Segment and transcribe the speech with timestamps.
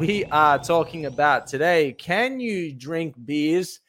[0.00, 1.92] We are talking about today.
[1.92, 3.80] Can you drink beers,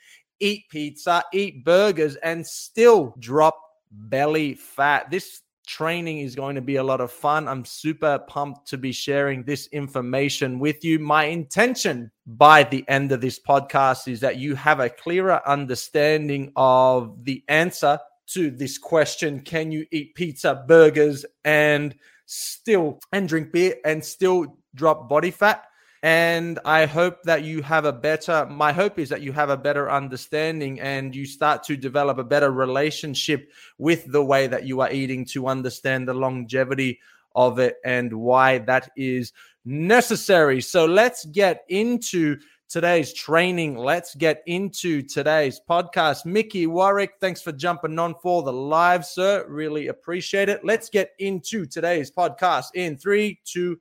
[0.42, 3.58] eat pizza, eat burgers, and still drop
[3.92, 5.10] belly fat?
[5.10, 7.48] This training is going to be a lot of fun.
[7.48, 11.00] I'm super pumped to be sharing this information with you.
[11.00, 16.52] My intention by the end of this podcast is that you have a clearer understanding
[16.58, 17.98] of the answer
[18.32, 24.58] to this question Can you eat pizza, burgers, and still and drink beer and still
[24.76, 25.64] drop body fat?
[26.04, 29.58] And I hope that you have a better, my hope is that you have a
[29.58, 34.82] better understanding and you start to develop a better relationship with the way that you
[34.82, 37.00] are eating to understand the longevity
[37.36, 39.32] of it and why that is
[39.64, 40.60] necessary.
[40.60, 43.78] So let's get into today's training.
[43.78, 46.26] Let's get into today's podcast.
[46.26, 49.46] Mickey Warwick, thanks for jumping on for the live, sir.
[49.48, 50.64] Really appreciate it.
[50.64, 53.78] Let's get into today's podcast in three, two,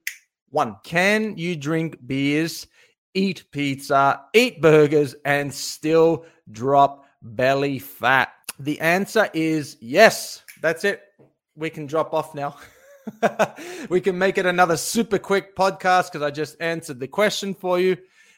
[0.51, 2.67] one, can you drink beers,
[3.15, 8.33] eat pizza, eat burgers, and still drop belly fat?
[8.59, 10.43] The answer is yes.
[10.61, 11.03] That's it.
[11.57, 12.57] We can drop off now.
[13.89, 17.79] we can make it another super quick podcast because I just answered the question for
[17.81, 17.97] you.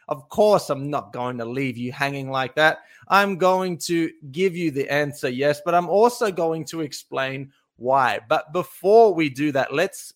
[0.08, 2.80] Of course, I'm not going to leave you hanging like that.
[3.08, 8.20] I'm going to give you the answer yes, but I'm also going to explain why.
[8.28, 10.12] But before we do that, let's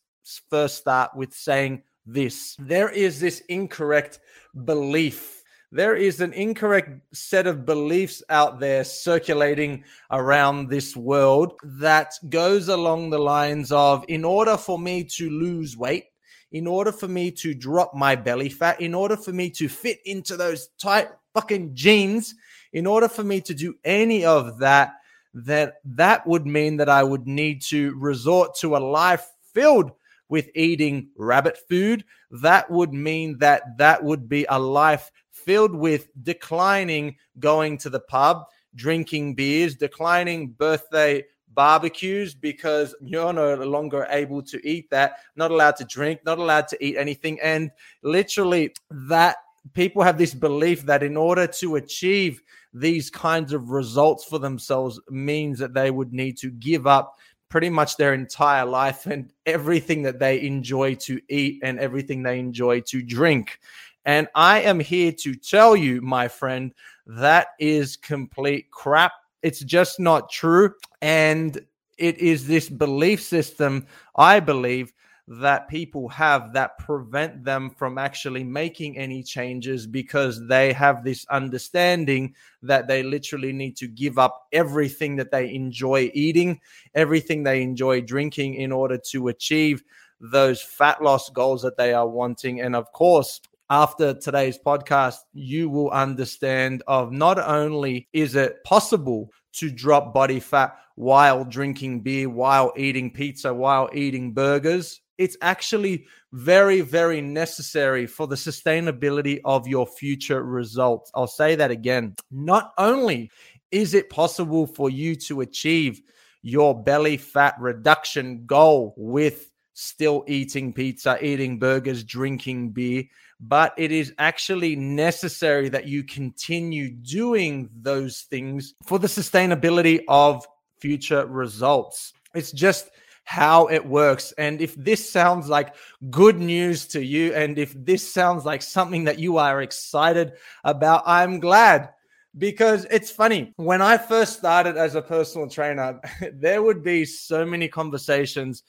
[0.50, 2.56] first start with saying this.
[2.58, 4.20] There is this incorrect
[4.64, 5.42] belief.
[5.72, 12.68] There is an incorrect set of beliefs out there circulating around this world that goes
[12.68, 16.06] along the lines of in order for me to lose weight,
[16.52, 19.98] in order for me to drop my belly fat, in order for me to fit
[20.06, 22.34] into those tight fucking jeans,
[22.72, 24.94] in order for me to do any of that,
[25.34, 29.90] that that would mean that I would need to resort to a life filled
[30.28, 36.08] with eating rabbit food, that would mean that that would be a life filled with
[36.22, 38.44] declining going to the pub,
[38.74, 41.22] drinking beers, declining birthday
[41.56, 46.68] barbecues because you're no longer able to eat that, not allowed to drink, not allowed
[46.68, 47.40] to eat anything.
[47.40, 47.70] And
[48.02, 49.36] literally, that
[49.72, 52.40] people have this belief that in order to achieve
[52.72, 57.16] these kinds of results for themselves means that they would need to give up
[57.56, 62.38] pretty much their entire life and everything that they enjoy to eat and everything they
[62.38, 63.60] enjoy to drink.
[64.04, 66.74] And I am here to tell you, my friend,
[67.06, 69.12] that is complete crap.
[69.42, 70.74] It's just not true.
[71.00, 71.58] And
[71.96, 73.86] it is this belief system,
[74.16, 74.92] I believe,
[75.28, 81.26] that people have that prevent them from actually making any changes because they have this
[81.30, 82.32] understanding
[82.62, 86.60] that they literally need to give up everything that they enjoy eating,
[86.94, 89.82] everything they enjoy drinking in order to achieve
[90.20, 92.60] those fat loss goals that they are wanting.
[92.60, 99.32] And of course, after today's podcast, you will understand of not only is it possible
[99.54, 106.06] to drop body fat while drinking beer, while eating pizza, while eating burgers, it's actually
[106.32, 111.10] very, very necessary for the sustainability of your future results.
[111.14, 112.14] I'll say that again.
[112.30, 113.30] Not only
[113.70, 116.00] is it possible for you to achieve
[116.42, 123.04] your belly fat reduction goal with still eating pizza, eating burgers, drinking beer,
[123.40, 130.46] but it is actually necessary that you continue doing those things for the sustainability of
[130.80, 132.12] future results.
[132.34, 132.90] It's just
[133.26, 134.32] how it works.
[134.38, 135.74] And if this sounds like
[136.10, 141.02] good news to you, and if this sounds like something that you are excited about,
[141.06, 141.90] I'm glad
[142.38, 143.52] because it's funny.
[143.56, 146.00] When I first started as a personal trainer,
[146.34, 148.62] there would be so many conversations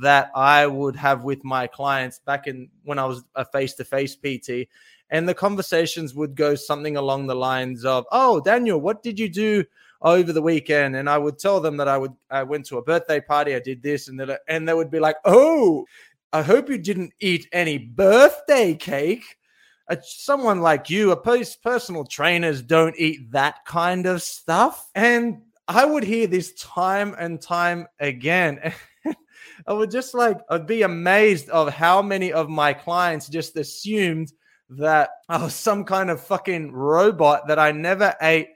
[0.00, 3.84] that I would have with my clients back in when I was a face to
[3.84, 4.68] face PT.
[5.10, 9.28] And the conversations would go something along the lines of, Oh, Daniel, what did you
[9.28, 9.64] do
[10.02, 12.82] over the weekend, and I would tell them that I would I went to a
[12.82, 15.86] birthday party, I did this, and that, and they would be like, "Oh,
[16.32, 19.24] I hope you didn't eat any birthday cake."
[19.88, 25.40] Uh, someone like you, a post personal trainers don't eat that kind of stuff, and
[25.68, 28.72] I would hear this time and time again.
[29.66, 34.32] I would just like I'd be amazed of how many of my clients just assumed
[34.70, 38.48] that I was some kind of fucking robot that I never ate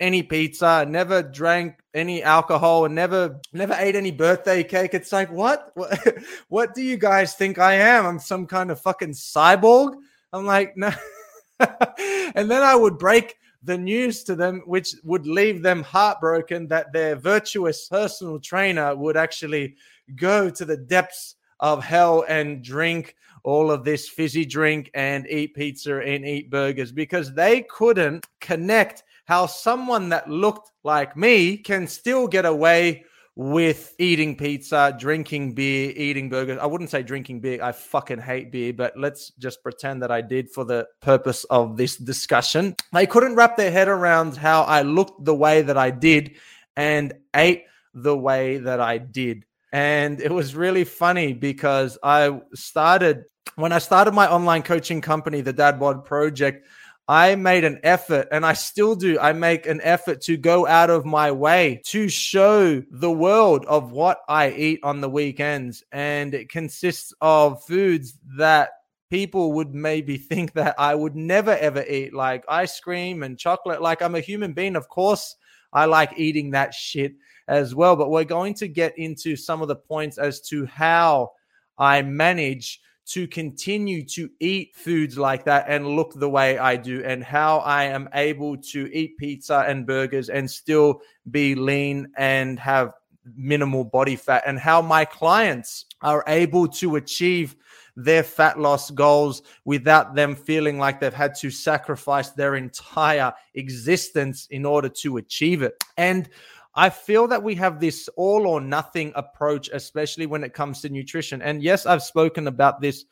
[0.00, 4.94] any pizza, never drank any alcohol, and never never ate any birthday cake.
[4.94, 5.72] It's like, what?
[5.76, 6.18] What,
[6.48, 8.06] what do you guys think I am?
[8.06, 9.94] I'm some kind of fucking cyborg?
[10.32, 10.90] I'm like, no.
[11.60, 16.92] and then I would break the news to them, which would leave them heartbroken that
[16.92, 19.76] their virtuous personal trainer would actually
[20.16, 25.54] go to the depths of hell and drink all of this fizzy drink and eat
[25.54, 31.86] pizza and eat burgers because they couldn't connect how someone that looked like me can
[31.86, 33.04] still get away
[33.36, 36.58] with eating pizza, drinking beer, eating burgers.
[36.60, 37.62] I wouldn't say drinking beer.
[37.62, 41.76] I fucking hate beer, but let's just pretend that I did for the purpose of
[41.76, 42.74] this discussion.
[42.92, 46.32] They couldn't wrap their head around how I looked the way that I did
[46.74, 49.44] and ate the way that I did.
[49.72, 55.40] And it was really funny because I started when I started my online coaching company,
[55.40, 56.66] the Dad Bod Project.
[57.10, 59.18] I made an effort, and I still do.
[59.18, 63.90] I make an effort to go out of my way to show the world of
[63.90, 65.82] what I eat on the weekends.
[65.90, 68.70] And it consists of foods that
[69.10, 73.82] people would maybe think that I would never ever eat, like ice cream and chocolate.
[73.82, 75.34] Like I'm a human being, of course,
[75.72, 77.14] I like eating that shit
[77.48, 77.96] as well.
[77.96, 81.32] But we're going to get into some of the points as to how
[81.76, 87.02] I manage to continue to eat foods like that and look the way I do,
[87.04, 92.58] and how I am able to eat pizza and burgers and still be lean and
[92.60, 92.94] have
[93.36, 97.56] minimal body fat, and how my clients are able to achieve
[97.96, 104.46] their fat loss goals without them feeling like they've had to sacrifice their entire existence
[104.50, 105.74] in order to achieve it.
[105.96, 106.28] And
[106.74, 110.88] I feel that we have this all or nothing approach, especially when it comes to
[110.88, 111.42] nutrition.
[111.42, 113.04] And yes, I've spoken about this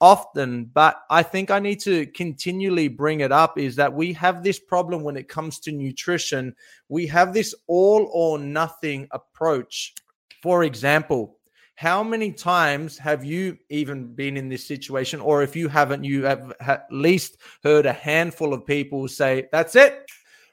[0.00, 4.42] often, but I think I need to continually bring it up is that we have
[4.42, 6.54] this problem when it comes to nutrition.
[6.88, 9.94] We have this all or nothing approach.
[10.42, 11.38] For example,
[11.76, 15.20] how many times have you even been in this situation?
[15.20, 19.76] Or if you haven't, you have at least heard a handful of people say, That's
[19.76, 20.04] it.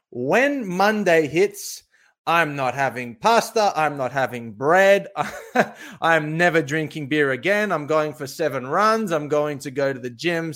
[0.09, 1.83] When Monday hits,
[2.25, 3.73] I'm not having pasta.
[3.75, 5.07] I'm not having bread.
[6.01, 7.71] I'm never drinking beer again.
[7.71, 9.11] I'm going for seven runs.
[9.11, 10.53] I'm going to go to the gym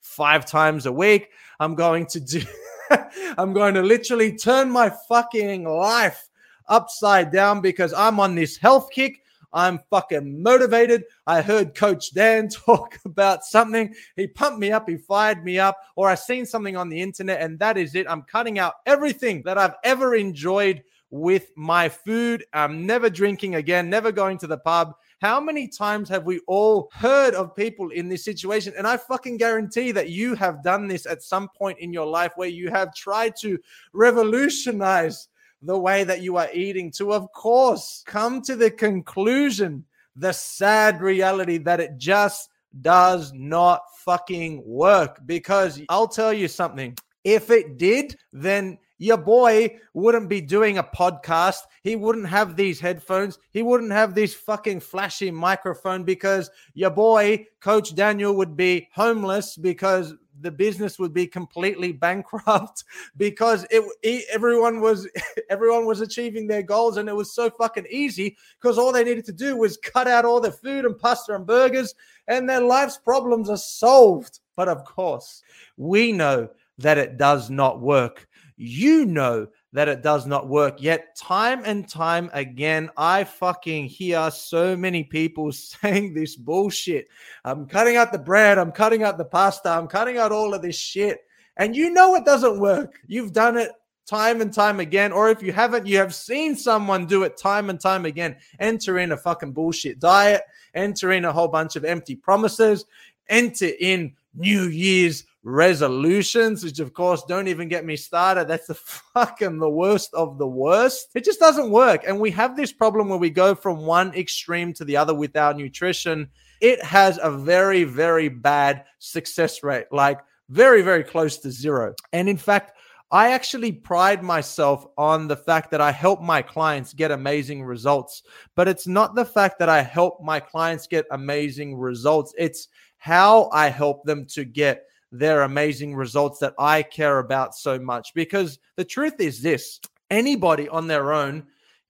[0.00, 1.30] five times a week.
[1.60, 2.42] I'm going to do,
[3.38, 6.28] I'm going to literally turn my fucking life
[6.68, 9.22] upside down because I'm on this health kick.
[9.50, 11.04] I'm fucking motivated.
[11.26, 13.94] I heard Coach Dan talk about something.
[14.14, 17.40] He pumped me up, he fired me up, or I seen something on the internet,
[17.40, 18.06] and that is it.
[18.10, 22.44] I'm cutting out everything that I've ever enjoyed with my food.
[22.52, 24.94] I'm never drinking again, never going to the pub.
[25.20, 28.72] How many times have we all heard of people in this situation?
[28.76, 32.32] And I fucking guarantee that you have done this at some point in your life
[32.36, 33.58] where you have tried to
[33.92, 35.28] revolutionize
[35.62, 39.84] the way that you are eating to, of course, come to the conclusion,
[40.14, 42.50] the sad reality that it just
[42.80, 45.18] does not fucking work.
[45.26, 50.82] Because I'll tell you something if it did, then your boy wouldn't be doing a
[50.82, 51.60] podcast.
[51.82, 53.38] He wouldn't have these headphones.
[53.50, 59.56] He wouldn't have this fucking flashy microphone because your boy, Coach Daniel, would be homeless
[59.56, 62.84] because the business would be completely bankrupt
[63.16, 65.08] because it, everyone was
[65.50, 69.24] everyone was achieving their goals and it was so fucking easy because all they needed
[69.24, 71.94] to do was cut out all the food and pasta and burgers
[72.28, 75.42] and their life's problems are solved but of course
[75.76, 78.27] we know that it does not work
[78.58, 80.82] you know that it does not work.
[80.82, 87.08] Yet, time and time again, I fucking hear so many people saying this bullshit.
[87.44, 90.62] I'm cutting out the bread, I'm cutting out the pasta, I'm cutting out all of
[90.62, 91.20] this shit.
[91.56, 93.00] And you know it doesn't work.
[93.06, 93.72] You've done it
[94.06, 95.12] time and time again.
[95.12, 98.36] Or if you haven't, you have seen someone do it time and time again.
[98.58, 100.42] Enter in a fucking bullshit diet,
[100.74, 102.86] enter in a whole bunch of empty promises,
[103.28, 108.46] enter in New Year's resolutions, which of course don't even get me started.
[108.46, 108.74] That's the
[109.14, 111.08] fucking the worst of the worst.
[111.14, 112.04] It just doesn't work.
[112.06, 115.36] And we have this problem where we go from one extreme to the other with
[115.36, 116.28] our nutrition.
[116.60, 121.94] It has a very, very bad success rate, like very, very close to zero.
[122.12, 122.72] And in fact,
[123.10, 128.22] I actually pride myself on the fact that I help my clients get amazing results.
[128.54, 133.48] But it's not the fact that I help my clients get amazing results, it's how
[133.50, 138.12] I help them to get their amazing results that I care about so much.
[138.14, 141.46] Because the truth is this anybody on their own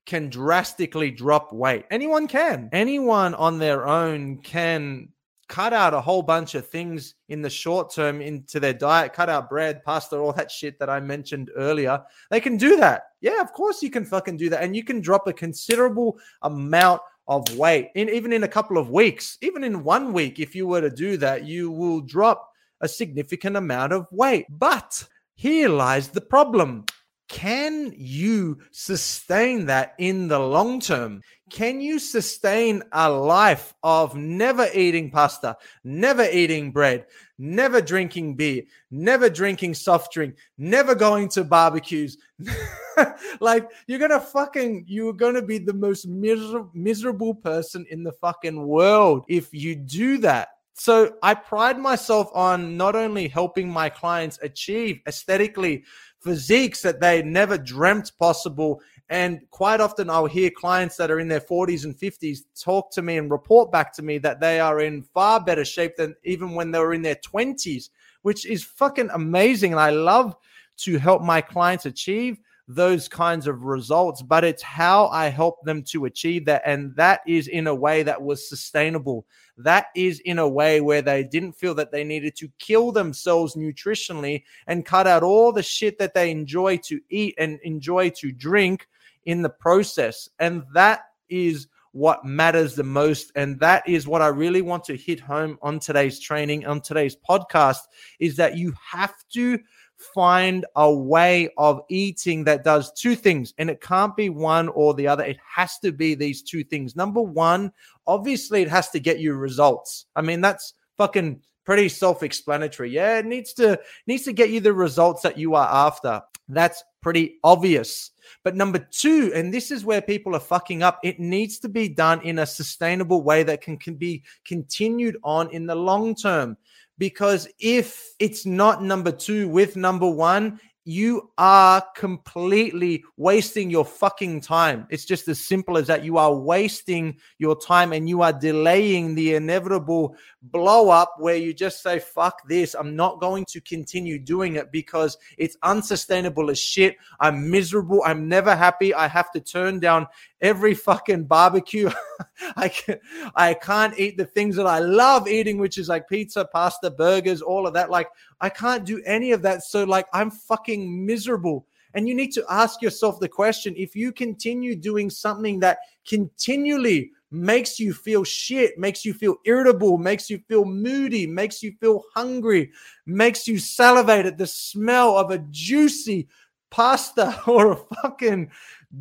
[0.07, 1.85] can drastically drop weight.
[1.91, 2.71] Anyone can.
[2.73, 5.09] Anyone on their own can
[5.49, 9.29] cut out a whole bunch of things in the short term into their diet, cut
[9.29, 12.03] out bread, pasta, all that shit that I mentioned earlier.
[12.31, 13.05] They can do that.
[13.21, 14.63] Yeah, of course you can fucking do that.
[14.63, 18.91] And you can drop a considerable amount of weight in even in a couple of
[18.91, 20.39] weeks, even in one week.
[20.39, 24.47] If you were to do that, you will drop a significant amount of weight.
[24.49, 26.85] But here lies the problem.
[27.29, 31.21] Can you sustain that in the long term?
[31.51, 37.05] Can you sustain a life of never eating pasta, never eating bread,
[37.39, 42.17] never drinking beer, never drinking soft drink, never going to barbecues?
[43.41, 48.67] like you're gonna fucking you're gonna be the most miser- miserable person in the fucking
[48.67, 50.49] world if you do that.
[50.79, 55.83] So I pride myself on not only helping my clients achieve aesthetically
[56.21, 58.81] physiques that they never dreamt possible.
[59.09, 63.03] And quite often I'll hear clients that are in their 40s and 50s talk to
[63.03, 66.55] me and report back to me that they are in far better shape than even
[66.55, 67.89] when they were in their 20s,
[68.23, 69.73] which is fucking amazing.
[69.73, 70.37] And I love
[70.79, 75.83] to help my clients achieve those kinds of results, but it's how I help them
[75.85, 76.61] to achieve that.
[76.67, 79.27] And that is in a way that was sustainable.
[79.57, 83.55] That is in a way where they didn't feel that they needed to kill themselves
[83.55, 88.31] nutritionally and cut out all the shit that they enjoy to eat and enjoy to
[88.33, 88.87] drink
[89.25, 90.29] in the process.
[90.39, 94.95] And that is what matters the most and that is what i really want to
[94.95, 97.81] hit home on today's training on today's podcast
[98.21, 99.59] is that you have to
[99.99, 103.53] find a way of eating that does two things.
[103.59, 105.25] And it can't be one or the other.
[105.25, 106.97] It has to be these two things.
[106.97, 107.73] Number one,
[108.07, 110.07] obviously, it has to get you results.
[110.15, 112.91] I mean, that's fucking pretty self-explanatory.
[112.91, 116.23] Yeah, it needs to needs to get you the results that you are after.
[116.49, 118.11] That's pretty obvious.
[118.43, 121.89] But number two, and this is where people are fucking up, it needs to be
[121.89, 126.57] done in a sustainable way that can, can be continued on in the long term
[126.99, 134.41] because if it's not number two with number one, you are completely wasting your fucking
[134.41, 134.87] time.
[134.89, 136.03] It's just as simple as that.
[136.03, 141.53] You are wasting your time and you are delaying the inevitable blow up where you
[141.53, 142.75] just say, fuck this.
[142.75, 146.97] I'm not going to continue doing it because it's unsustainable as shit.
[147.21, 148.03] I'm miserable.
[148.07, 148.95] I'm never happy.
[148.95, 150.07] I have to turn down
[150.41, 151.91] every fucking barbecue.
[152.57, 152.99] I can,
[153.35, 157.43] I can't eat the things that I love eating, which is like pizza, pasta, burgers,
[157.43, 157.91] all of that.
[157.91, 158.09] Like
[158.41, 159.65] I can't do any of that.
[159.65, 161.67] So like I'm fucking miserable.
[161.95, 167.13] And you need to ask yourself the question: if you continue doing something that continually
[167.31, 172.03] makes you feel shit, makes you feel irritable, makes you feel moody, makes you feel
[172.15, 172.71] hungry,
[173.07, 176.29] makes you salivate at the smell of a juicy
[176.71, 178.51] pasta or a fucking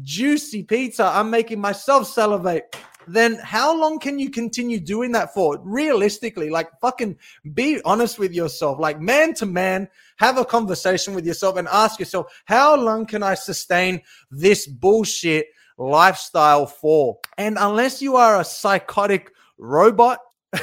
[0.04, 2.76] juicy pizza, I'm making myself salivate.
[3.08, 5.60] Then how long can you continue doing that for?
[5.64, 7.18] Realistically, like fucking
[7.54, 9.88] be honest with yourself, like man to man,
[10.18, 15.48] have a conversation with yourself and ask yourself, how long can I sustain this bullshit
[15.78, 17.20] lifestyle for?
[17.38, 20.20] And unless you are a psychotic robot,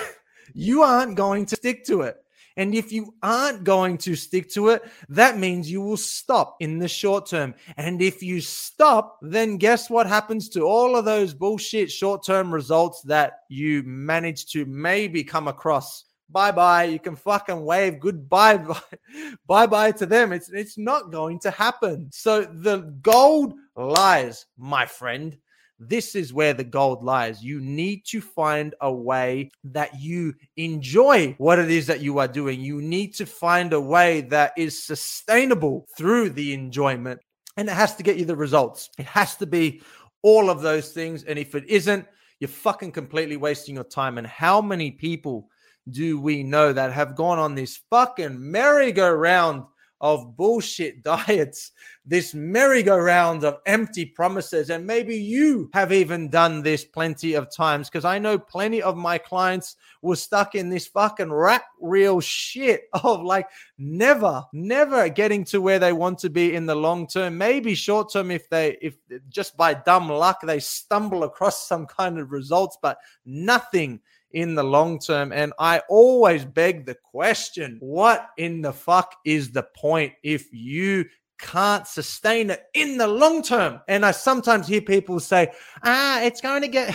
[0.54, 2.24] you aren't going to stick to it.
[2.56, 6.78] And if you aren't going to stick to it, that means you will stop in
[6.78, 7.54] the short term.
[7.76, 12.54] And if you stop, then guess what happens to all of those bullshit short term
[12.54, 16.04] results that you manage to maybe come across?
[16.30, 16.84] Bye bye.
[16.84, 18.64] You can fucking wave goodbye,
[19.46, 20.32] bye bye to them.
[20.32, 22.08] It's it's not going to happen.
[22.12, 25.37] So the gold lies, my friend,
[25.78, 27.43] this is where the gold lies.
[27.43, 32.28] You need to find a way that you enjoy what it is that you are
[32.28, 32.61] doing.
[32.61, 37.21] You need to find a way that is sustainable through the enjoyment.
[37.57, 38.90] And it has to get you the results.
[38.99, 39.83] It has to be
[40.23, 41.25] all of those things.
[41.25, 42.07] And if it isn't,
[42.40, 44.19] you're fucking completely wasting your time.
[44.19, 45.49] And how many people
[45.90, 49.64] do we know that have gone on this fucking merry-go-round
[50.04, 51.73] of bullshit diets,
[52.04, 54.68] this merry-go-round of empty promises.
[54.68, 58.99] And maybe you have even done this plenty of times because I know plenty of
[58.99, 65.42] my clients were stuck in this fucking rat real shit of like never, never getting
[65.44, 67.38] to where they want to be in the long term.
[67.38, 68.96] Maybe short term if they, if
[69.30, 74.00] just by dumb luck, they stumble across some kind of results, but nothing
[74.35, 75.33] in the long term.
[75.33, 81.07] And I always beg the question what in the fuck is the point if you
[81.38, 83.81] can't sustain it in the long term.
[83.88, 85.53] And I sometimes hear people say,
[85.85, 86.95] ah, it's going to get,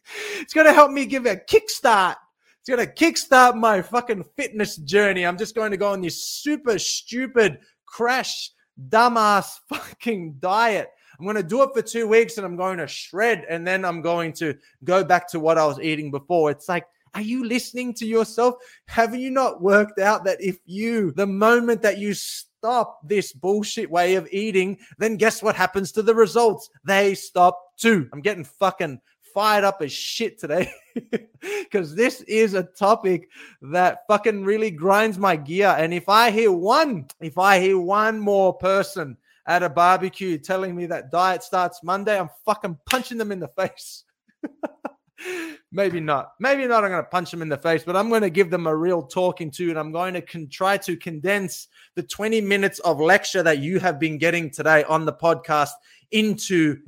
[0.40, 2.16] it's going to help me give a kickstart.
[2.60, 5.24] It's going to kickstart my fucking fitness journey.
[5.24, 8.50] I'm just going to go on this super stupid crash,
[8.88, 10.88] dumbass fucking diet.
[11.20, 13.84] I'm going to do it for two weeks and I'm going to shred and then
[13.84, 16.50] I'm going to go back to what I was eating before.
[16.50, 18.54] It's like, Are you listening to yourself?
[18.86, 23.90] Have you not worked out that if you, the moment that you stop this bullshit
[23.90, 26.70] way of eating, then guess what happens to the results?
[26.84, 28.08] They stop too.
[28.14, 29.02] I'm getting fucking
[29.34, 30.72] fired up as shit today
[31.40, 33.28] because this is a topic
[33.60, 35.74] that fucking really grinds my gear.
[35.78, 39.18] And if I hear one, if I hear one more person
[39.50, 43.48] at a barbecue telling me that diet starts Monday, I'm fucking punching them in the
[43.48, 44.04] face.
[45.72, 46.34] Maybe not.
[46.38, 46.84] Maybe not.
[46.84, 48.74] I'm going to punch them in the face, but I'm going to give them a
[48.74, 51.66] real talking to, and I'm going to con- try to condense
[51.96, 55.70] the 20 minutes of lecture that you have been getting today on the podcast
[56.12, 56.78] into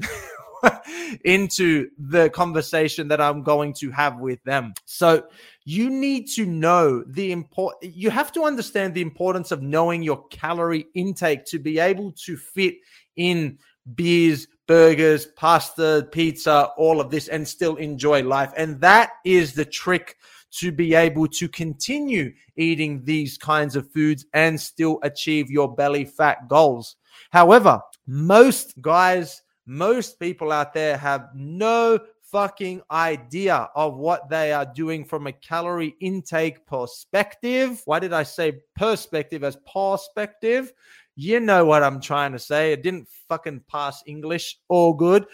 [1.24, 4.72] into the conversation that I'm going to have with them.
[4.84, 5.24] So
[5.64, 10.26] you need to know the import you have to understand the importance of knowing your
[10.28, 12.74] calorie intake to be able to fit
[13.16, 13.58] in
[13.94, 18.52] beers, burgers, pasta, pizza, all of this and still enjoy life.
[18.56, 20.16] And that is the trick
[20.52, 26.04] to be able to continue eating these kinds of foods and still achieve your belly
[26.04, 26.96] fat goals.
[27.30, 31.98] However, most guys most people out there have no
[32.32, 37.82] fucking idea of what they are doing from a calorie intake perspective.
[37.84, 40.72] Why did I say perspective as perspective?
[41.14, 42.72] You know what I'm trying to say.
[42.72, 44.58] It didn't fucking pass English.
[44.68, 45.26] All good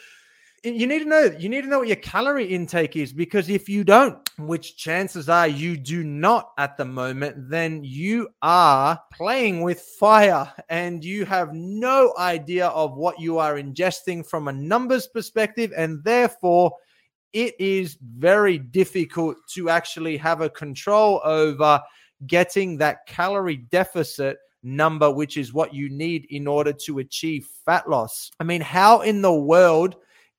[0.65, 3.69] you need to know you need to know what your calorie intake is because if
[3.69, 9.63] you don't which chances are you do not at the moment then you are playing
[9.63, 15.07] with fire and you have no idea of what you are ingesting from a numbers
[15.07, 16.73] perspective and therefore
[17.33, 21.81] it is very difficult to actually have a control over
[22.27, 27.89] getting that calorie deficit number which is what you need in order to achieve fat
[27.89, 28.31] loss.
[28.41, 29.97] I mean how in the world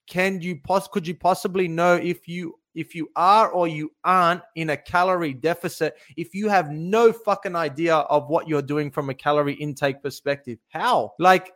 [0.08, 4.42] can you pos- could you possibly know if you if you are or you aren't
[4.56, 9.10] in a calorie deficit if you have no fucking idea of what you're doing from
[9.10, 10.60] a calorie intake perspective?
[10.70, 11.14] How?
[11.18, 11.54] Like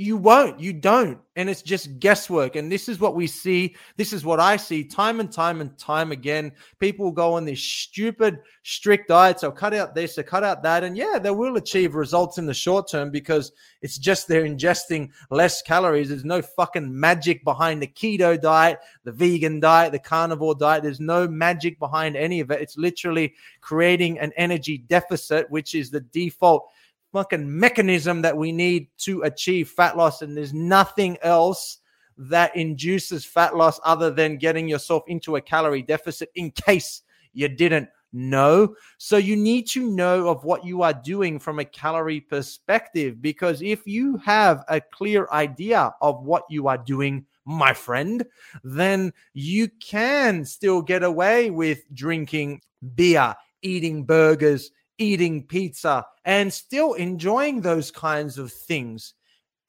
[0.00, 0.58] you won't.
[0.58, 1.18] You don't.
[1.36, 2.56] And it's just guesswork.
[2.56, 3.76] And this is what we see.
[3.98, 6.52] This is what I see time and time and time again.
[6.78, 9.42] People go on these stupid, strict diets.
[9.42, 10.84] They'll cut out this, or cut out that.
[10.84, 15.10] And yeah, they will achieve results in the short term because it's just they're ingesting
[15.30, 16.08] less calories.
[16.08, 20.82] There's no fucking magic behind the keto diet, the vegan diet, the carnivore diet.
[20.82, 22.62] There's no magic behind any of it.
[22.62, 26.70] It's literally creating an energy deficit, which is the default
[27.12, 30.22] fucking mechanism that we need to achieve fat loss.
[30.22, 31.78] And there's nothing else
[32.16, 37.48] that induces fat loss other than getting yourself into a calorie deficit in case you
[37.48, 38.74] didn't know.
[38.98, 43.62] So you need to know of what you are doing from a calorie perspective because
[43.62, 48.24] if you have a clear idea of what you are doing, my friend,
[48.62, 52.60] then you can still get away with drinking
[52.94, 54.70] beer, eating burgers,
[55.00, 59.14] eating pizza and still enjoying those kinds of things.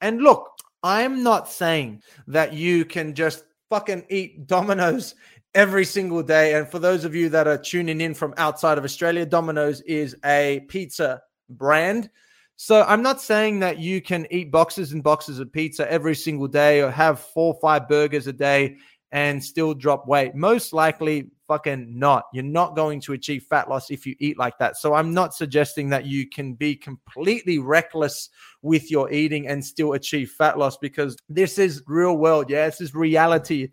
[0.00, 0.48] And look,
[0.82, 5.14] I'm not saying that you can just fucking eat Domino's
[5.54, 6.54] every single day.
[6.54, 10.16] And for those of you that are tuning in from outside of Australia, Domino's is
[10.24, 12.10] a pizza brand.
[12.56, 16.48] So I'm not saying that you can eat boxes and boxes of pizza every single
[16.48, 18.76] day or have four or five burgers a day
[19.10, 20.34] and still drop weight.
[20.34, 22.24] Most likely, fucking not.
[22.32, 24.78] You're not going to achieve fat loss if you eat like that.
[24.78, 28.30] So I'm not suggesting that you can be completely reckless
[28.62, 32.48] with your eating and still achieve fat loss because this is real world.
[32.48, 33.68] Yeah, this is reality.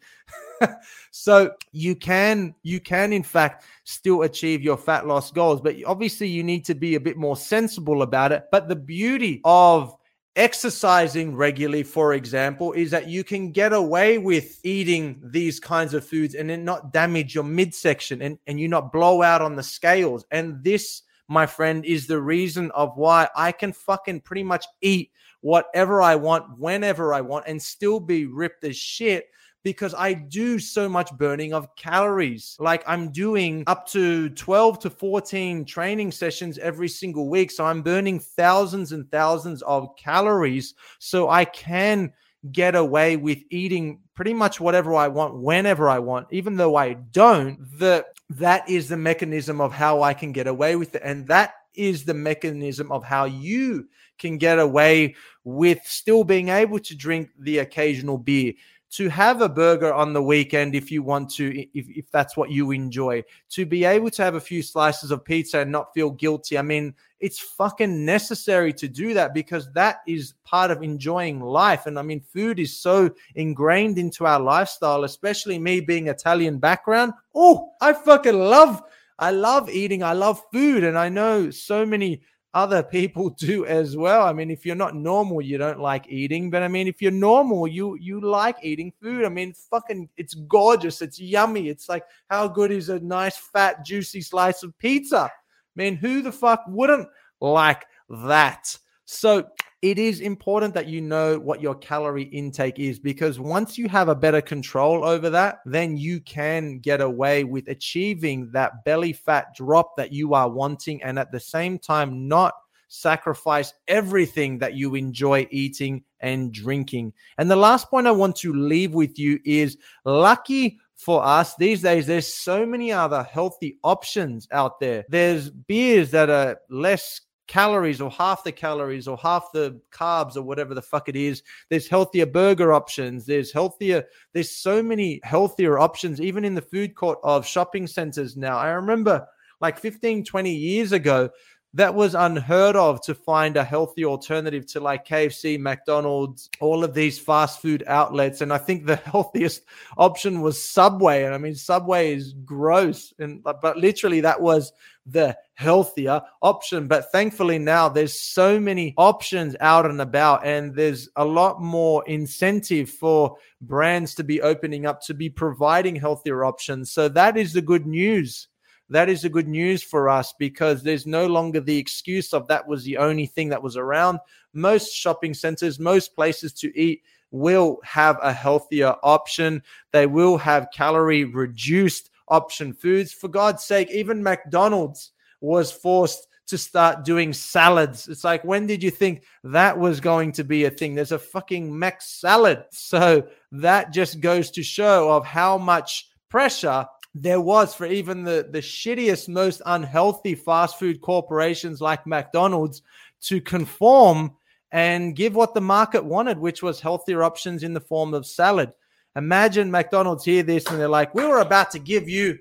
[1.12, 6.28] so you can you can in fact still achieve your fat loss goals but obviously
[6.28, 9.96] you need to be a bit more sensible about it but the beauty of
[10.40, 16.08] exercising regularly, for example, is that you can get away with eating these kinds of
[16.08, 19.62] foods and then not damage your midsection and, and you not blow out on the
[19.62, 20.24] scales.
[20.32, 25.12] And this, my friend, is the reason of why I can fucking pretty much eat
[25.42, 29.26] whatever I want, whenever I want, and still be ripped as shit
[29.64, 32.56] because I do so much burning of calories.
[32.60, 37.52] Like I'm doing up to 12 to 14 training sessions every single week.
[37.52, 40.76] So I'm burning thousands and thousands of calories.
[41.00, 42.14] So I can
[42.52, 46.94] get away with eating pretty much whatever I want whenever I want, even though I
[46.94, 47.58] don't.
[47.80, 51.02] The that is the mechanism of how I can get away with it.
[51.04, 56.80] And that is the mechanism of how you can get away with still being able
[56.80, 58.54] to drink the occasional beer
[58.92, 62.50] to have a burger on the weekend if you want to, if, if that's what
[62.50, 66.10] you enjoy, to be able to have a few slices of pizza and not feel
[66.10, 66.58] guilty.
[66.58, 71.86] I mean, it's fucking necessary to do that because that is part of enjoying life.
[71.86, 77.14] And I mean, food is so ingrained into our lifestyle, especially me being Italian background.
[77.36, 78.82] Oh, I fucking love,
[79.20, 80.02] I love eating.
[80.02, 80.84] I love food.
[80.84, 82.22] And I know so many
[82.54, 84.24] other people do as well.
[84.24, 86.50] I mean, if you're not normal, you don't like eating.
[86.50, 89.26] But I mean, if you're normal, you you like eating food.
[89.26, 91.02] I mean, fucking, it's gorgeous.
[91.02, 91.70] It's yummy.
[91.70, 95.30] It's like how good is a nice fat juicy slice of pizza?
[95.30, 95.32] I
[95.76, 97.08] mean, who the fuck wouldn't
[97.40, 98.76] like that?
[99.06, 99.48] So
[99.82, 104.10] it is important that you know what your calorie intake is because once you have
[104.10, 109.56] a better control over that, then you can get away with achieving that belly fat
[109.56, 112.54] drop that you are wanting and at the same time not
[112.90, 117.14] sacrifice everything that you enjoy eating and drinking.
[117.38, 121.82] And the last point I want to leave with you is lucky for us these
[121.82, 128.00] days there's so many other healthy options out there there's beers that are less calories
[128.00, 131.42] or half the calories or half the carbs or whatever the fuck it is.
[131.70, 133.26] There's healthier burger options.
[133.26, 138.38] There's healthier, there's so many healthier options, even in the food court of shopping centers
[138.38, 138.58] now.
[138.58, 139.28] I remember
[139.62, 141.30] like 15, 20 years ago,
[141.76, 146.96] that was unheard of to find a healthy alternative to like KFC, McDonald's, all of
[146.96, 148.42] these fast food outlets.
[148.42, 149.64] And I think the healthiest
[149.98, 151.24] option was Subway.
[151.24, 153.14] And I mean, Subway is gross.
[153.20, 154.74] And but literally that was
[155.06, 156.88] the healthier option.
[156.88, 162.04] But thankfully now there's so many options out and about, and there's a lot more
[162.08, 166.92] incentive for brands to be opening up to be providing healthier options.
[166.92, 168.48] So that is the good news
[168.90, 172.68] that is a good news for us because there's no longer the excuse of that
[172.68, 174.20] was the only thing that was around.
[174.54, 179.62] Most shopping centers, most places to eat will have a healthier option.
[179.92, 183.14] They will have calorie reduced option foods.
[183.14, 188.08] For God's sake, even McDonald's was forced to start doing salads.
[188.08, 190.96] It's like, when did you think that was going to be a thing?
[190.96, 192.66] There's a fucking Mac salad.
[192.72, 198.48] So that just goes to show of how much pressure there was for even the,
[198.52, 202.82] the shittiest, most unhealthy fast food corporations like McDonald's
[203.22, 204.32] to conform
[204.72, 208.72] and give what the market wanted, which was healthier options in the form of salad.
[209.16, 212.38] Imagine McDonald's hear this and they're like, We were about to give you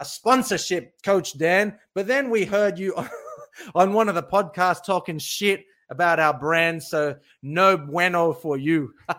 [0.00, 2.94] a sponsorship, Coach Dan, but then we heard you
[3.74, 6.82] on one of the podcasts talking shit about our brand.
[6.82, 8.92] So no bueno for you.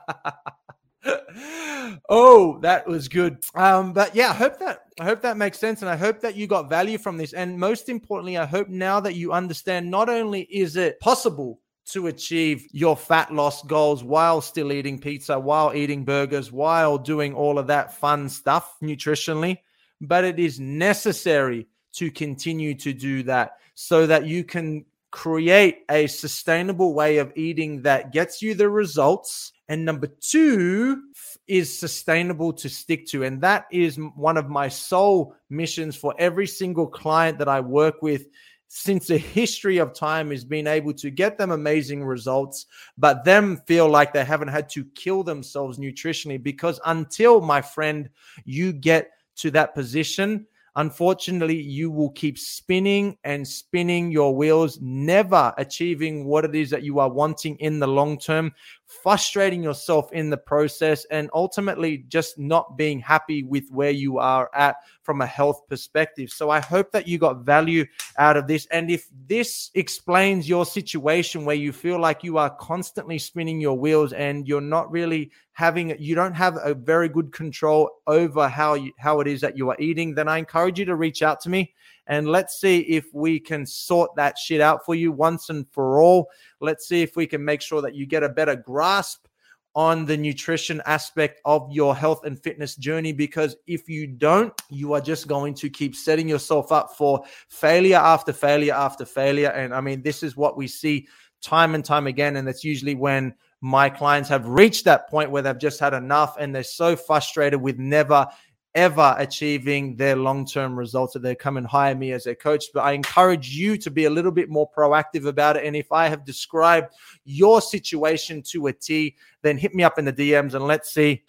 [2.10, 3.38] oh, that was good.
[3.56, 6.36] Um, but yeah, I hope that I hope that makes sense, and I hope that
[6.36, 7.34] you got value from this.
[7.34, 12.08] And most importantly, I hope now that you understand not only is it possible to
[12.08, 17.58] achieve your fat loss goals while still eating pizza, while eating burgers, while doing all
[17.58, 19.58] of that fun stuff nutritionally,
[20.02, 26.08] but it is necessary to continue to do that so that you can create a
[26.08, 31.04] sustainable way of eating that gets you the results and number two
[31.48, 33.24] is sustainable to stick to.
[33.24, 38.02] And that is one of my sole missions for every single client that I work
[38.02, 38.28] with
[38.68, 42.68] since the history of time is being able to get them amazing results,
[42.98, 46.42] but them feel like they haven't had to kill themselves nutritionally.
[46.42, 48.10] Because until, my friend,
[48.46, 50.46] you get to that position,
[50.80, 56.84] unfortunately, you will keep spinning and spinning your wheels, never achieving what it is that
[56.84, 58.54] you are wanting in the long term,
[58.90, 64.50] frustrating yourself in the process, and ultimately just not being happy with where you are
[64.56, 66.32] at from a health perspective.
[66.32, 67.86] So I hope that you got value
[68.18, 68.66] out of this.
[68.72, 73.78] And if this explains your situation where you feel like you are constantly spinning your
[73.78, 78.74] wheels and you're not really having you don't have a very good control over how
[78.74, 81.42] you, how it is that you are eating, then I encourage you to reach out
[81.42, 81.74] to me
[82.10, 86.02] and let's see if we can sort that shit out for you once and for
[86.02, 86.28] all.
[86.60, 89.28] Let's see if we can make sure that you get a better grasp
[89.76, 94.94] on the nutrition aspect of your health and fitness journey because if you don't, you
[94.94, 99.50] are just going to keep setting yourself up for failure after failure after failure.
[99.50, 101.08] And I mean, this is what we see
[101.42, 102.38] time and time again.
[102.38, 106.38] And that's usually when my clients have reached that point where they've just had enough
[106.40, 108.28] and they're so frustrated with never
[108.76, 112.66] ever achieving their long-term results that they come and hire me as their coach.
[112.74, 115.66] But i encourage you to be a little bit more proactive about it.
[115.66, 116.94] And if i have described
[117.26, 121.24] your situation to a t then hit me up in the dms and let's see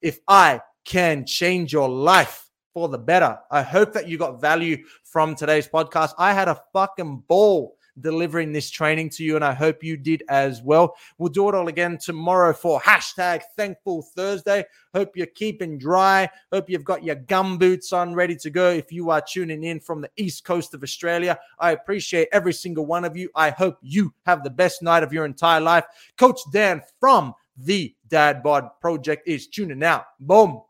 [0.00, 3.38] if i can change your life for the better.
[3.50, 6.14] I hope that you got value from today's podcast.
[6.18, 10.22] I had a fucking ball delivering this training to you, and I hope you did
[10.28, 10.94] as well.
[11.18, 14.64] We'll do it all again tomorrow for hashtag Thankful Thursday.
[14.94, 16.28] Hope you're keeping dry.
[16.52, 18.70] Hope you've got your gum boots on, ready to go.
[18.70, 22.86] If you are tuning in from the east coast of Australia, I appreciate every single
[22.86, 23.30] one of you.
[23.34, 25.84] I hope you have the best night of your entire life.
[26.16, 30.04] Coach Dan from the Dad Bod Project is tuning out.
[30.20, 30.62] Boom.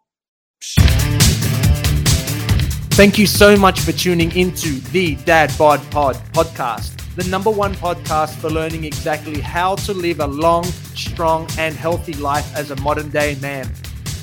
[2.92, 7.74] Thank you so much for tuning into the Dad Bod Pod podcast, the number one
[7.74, 12.76] podcast for learning exactly how to live a long, strong, and healthy life as a
[12.76, 13.70] modern day man.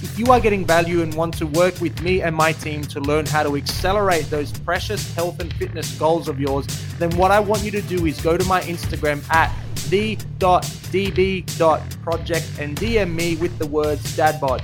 [0.02, 3.00] If you are getting value and want to work with me and my team to
[3.02, 6.66] learn how to accelerate those precious health and fitness goals of yours,
[6.98, 9.54] then what I want you to do is go to my Instagram at
[9.90, 10.46] the.db.project
[12.60, 14.64] and DM me with the words dadbod.